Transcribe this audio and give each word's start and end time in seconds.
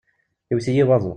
Yewwet-iyi 0.49 0.83
waḍu. 0.89 1.09